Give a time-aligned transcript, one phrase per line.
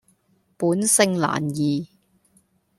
[0.57, 1.87] 本性難移